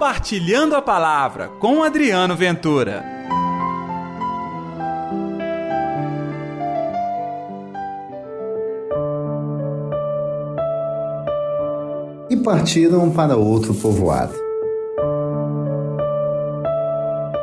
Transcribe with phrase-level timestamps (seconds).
[0.00, 3.04] Compartilhando a Palavra com Adriano Ventura.
[12.30, 14.32] E partiram para outro povoado.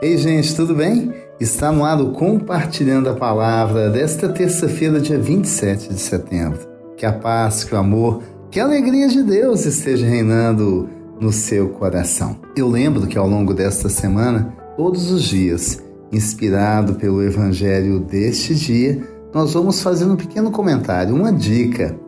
[0.00, 1.14] Ei, gente, tudo bem?
[1.38, 6.66] Está no ar o Compartilhando a Palavra desta terça-feira, dia 27 de setembro.
[6.96, 11.68] Que a paz, que o amor, que a alegria de Deus esteja reinando no seu
[11.70, 12.36] coração.
[12.56, 15.82] Eu lembro que ao longo desta semana, todos os dias,
[16.12, 21.98] inspirado pelo Evangelho deste dia, nós vamos fazendo um pequeno comentário, uma dica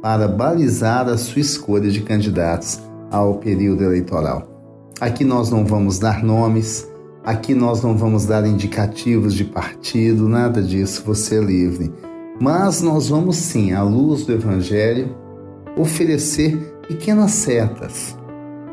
[0.00, 2.80] para balizar a sua escolha de candidatos
[3.10, 4.48] ao período eleitoral.
[5.00, 6.88] Aqui nós não vamos dar nomes,
[7.24, 11.92] aqui nós não vamos dar indicativos de partido, nada disso, você é livre.
[12.40, 15.14] Mas nós vamos sim, à luz do Evangelho,
[15.76, 16.56] oferecer
[16.88, 18.16] pequenas setas,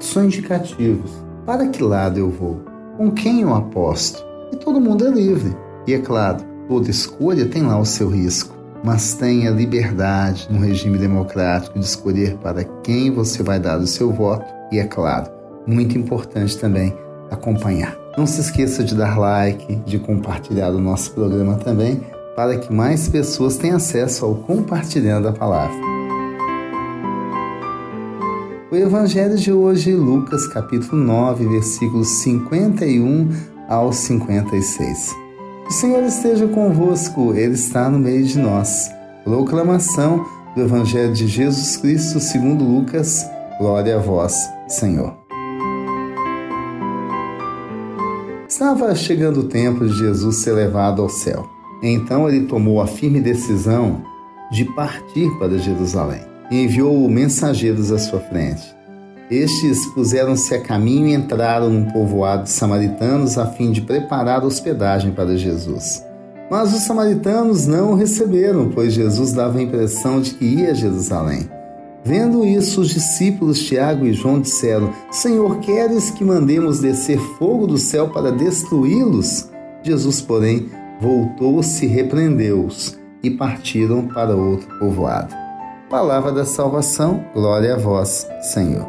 [0.05, 1.11] são indicativos.
[1.45, 2.61] Para que lado eu vou?
[2.97, 4.23] Com quem eu aposto?
[4.51, 5.55] E todo mundo é livre.
[5.87, 10.97] E é claro, toda escolha tem lá o seu risco, mas tenha liberdade no regime
[10.97, 14.45] democrático de escolher para quem você vai dar o seu voto.
[14.71, 15.31] E é claro,
[15.65, 16.93] muito importante também
[17.31, 17.97] acompanhar.
[18.17, 22.01] Não se esqueça de dar like, de compartilhar o nosso programa também,
[22.35, 25.96] para que mais pessoas tenham acesso ao compartilhando a palavra.
[28.69, 33.29] O evangelho de hoje, Lucas capítulo 9, versículos 51
[33.69, 35.15] ao 56.
[35.65, 38.91] O Senhor esteja convosco, Ele está no meio de nós.
[39.23, 43.25] Proclamação do Evangelho de Jesus Cristo segundo Lucas.
[43.57, 44.35] Glória a vós,
[44.67, 45.15] Senhor.
[48.49, 51.49] Estava chegando o tempo de Jesus ser levado ao céu.
[51.81, 54.03] Então ele tomou a firme decisão
[54.51, 58.75] de partir para Jerusalém e enviou mensageiros à sua frente.
[59.29, 65.11] Estes puseram-se a caminho e entraram num povoado de samaritanos a fim de preparar hospedagem
[65.11, 66.05] para Jesus.
[66.49, 70.73] Mas os samaritanos não o receberam, pois Jesus dava a impressão de que ia a
[70.73, 71.49] Jerusalém.
[72.05, 77.77] Vendo isso, os discípulos Tiago e João disseram: Senhor, queres que mandemos descer fogo do
[77.77, 79.49] céu para destruí-los?
[79.83, 80.69] Jesus, porém,
[81.01, 85.46] voltou-se repreendeu-os, e partiram para outro povoado.
[85.89, 88.85] Palavra da salvação, glória a vós, Senhor.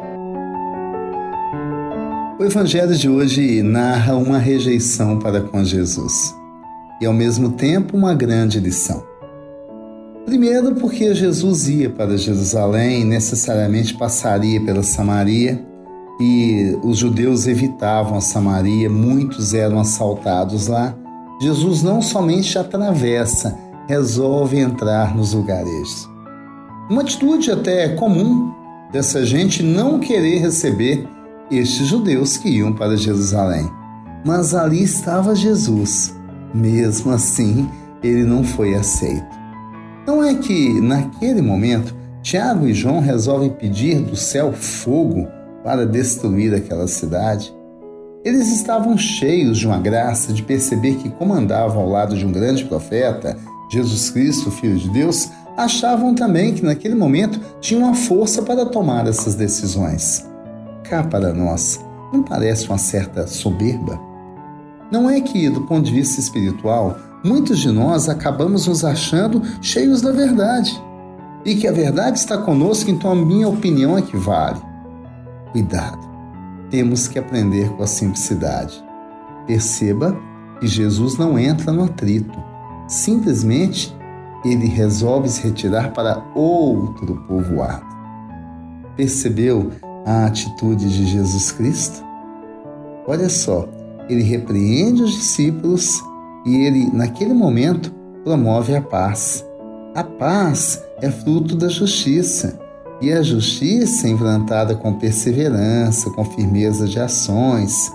[2.37, 6.35] O Evangelho de hoje narra uma rejeição para com Jesus
[6.99, 9.01] e, ao mesmo tempo, uma grande lição.
[10.25, 15.65] Primeiro, porque Jesus ia para Jerusalém e necessariamente passaria pela Samaria
[16.19, 20.93] e os judeus evitavam a Samaria, muitos eram assaltados lá.
[21.41, 26.18] Jesus não somente atravessa, resolve entrar nos lugarejos.
[26.89, 28.51] Uma atitude até comum
[28.91, 31.07] dessa gente não querer receber
[31.51, 33.69] estes judeus que iam para Jerusalém.
[34.25, 36.15] Mas ali estava Jesus.
[36.51, 37.69] Mesmo assim,
[38.01, 39.37] ele não foi aceito.
[40.07, 45.27] Não é que, naquele momento, Tiago e João resolvem pedir do céu fogo
[45.63, 47.53] para destruir aquela cidade?
[48.25, 52.31] Eles estavam cheios de uma graça de perceber que, como andavam ao lado de um
[52.31, 53.37] grande profeta,
[53.71, 55.29] Jesus Cristo, Filho de Deus,
[55.59, 60.25] achavam também que naquele momento tinham a força para tomar essas decisões.
[60.83, 61.79] Cá para nós,
[62.13, 63.99] não parece uma certa soberba?
[64.89, 70.01] Não é que, do ponto de vista espiritual, muitos de nós acabamos nos achando cheios
[70.01, 70.81] da verdade
[71.45, 74.61] e que a verdade está conosco, então a minha opinião é que vale.
[75.51, 75.99] Cuidado,
[76.69, 78.81] temos que aprender com a simplicidade.
[79.45, 80.17] Perceba
[80.59, 82.37] que Jesus não entra no atrito,
[82.87, 83.98] simplesmente
[84.43, 87.85] ele resolve se retirar para outro povoado.
[88.95, 89.71] Percebeu
[90.05, 92.03] a atitude de Jesus Cristo?
[93.07, 93.67] Olha só,
[94.09, 96.01] ele repreende os discípulos
[96.45, 97.91] e ele, naquele momento,
[98.23, 99.45] promove a paz.
[99.95, 102.59] A paz é fruto da justiça.
[103.01, 107.91] E a justiça, implantada com perseverança, com firmeza de ações,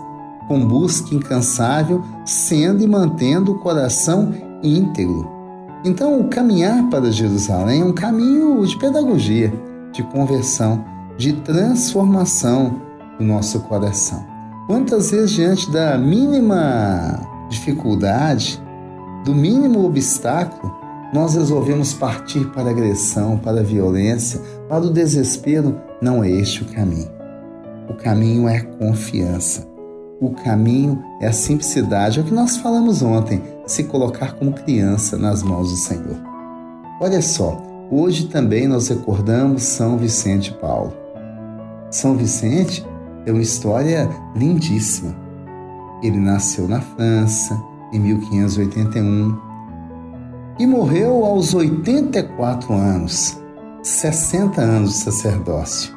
[0.48, 4.32] com busca incansável, sendo e mantendo o coração
[4.62, 5.30] íntegro,
[5.84, 9.52] então, o caminhar para Jerusalém é um caminho de pedagogia,
[9.92, 10.82] de conversão,
[11.18, 12.80] de transformação
[13.18, 14.24] do nosso coração.
[14.66, 17.20] Quantas vezes, diante da mínima
[17.50, 18.62] dificuldade,
[19.26, 20.74] do mínimo obstáculo,
[21.12, 25.78] nós resolvemos partir para a agressão, para a violência, para o desespero?
[26.00, 27.10] Não é este o caminho.
[27.90, 29.68] O caminho é a confiança.
[30.18, 35.16] O caminho é a simplicidade, é o que nós falamos ontem se colocar como criança
[35.16, 36.16] nas mãos do Senhor.
[37.00, 40.92] Olha só, hoje também nós recordamos São Vicente Paulo.
[41.90, 42.84] São Vicente
[43.26, 45.14] É uma história lindíssima.
[46.02, 47.58] Ele nasceu na França
[47.92, 49.38] em 1581
[50.58, 53.40] e morreu aos 84 anos,
[53.82, 55.94] 60 anos de sacerdócio,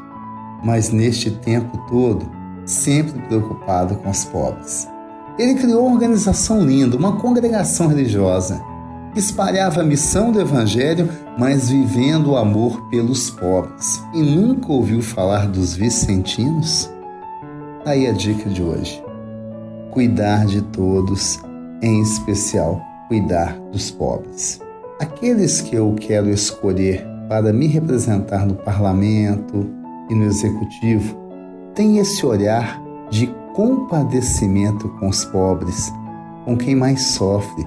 [0.64, 2.26] mas neste tempo todo
[2.66, 4.88] sempre preocupado com os pobres.
[5.38, 8.62] Ele criou uma organização linda, uma congregação religiosa,
[9.14, 14.02] que espalhava a missão do Evangelho, mas vivendo o amor pelos pobres.
[14.14, 16.90] E nunca ouviu falar dos vicentinos?
[17.86, 19.04] Aí a dica de hoje:
[19.92, 21.40] cuidar de todos,
[21.82, 24.60] em especial cuidar dos pobres.
[25.00, 29.70] Aqueles que eu quero escolher para me representar no parlamento
[30.10, 31.16] e no executivo
[31.74, 35.92] têm esse olhar de compadecimento com os pobres,
[36.46, 37.66] com quem mais sofre,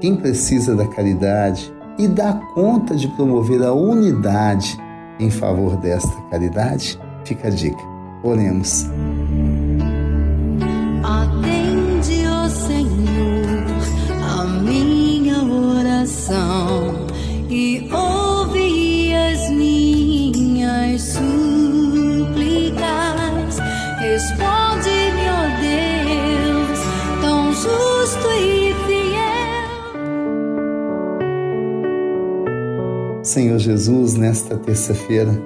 [0.00, 4.78] quem precisa da caridade e dá conta de promover a unidade
[5.18, 6.96] em favor desta caridade?
[7.24, 7.82] Fica a dica.
[8.22, 8.88] Oremos.
[33.34, 35.36] Senhor Jesus, nesta terça-feira,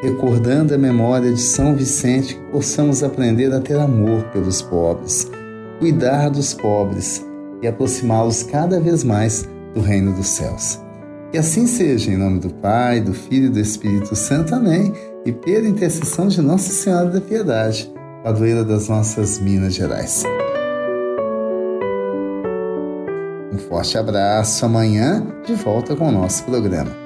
[0.00, 5.30] recordando a memória de São Vicente, que possamos aprender a ter amor pelos pobres,
[5.78, 7.22] cuidar dos pobres
[7.60, 10.80] e aproximá-los cada vez mais do reino dos céus.
[11.30, 14.54] Que assim seja, em nome do Pai, do Filho e do Espírito Santo.
[14.54, 14.94] Amém.
[15.26, 17.92] E pela intercessão de Nossa Senhora da Piedade,
[18.24, 20.24] padroeira das nossas Minas Gerais.
[23.52, 24.64] Um forte abraço.
[24.64, 27.05] Amanhã, de volta com o nosso programa.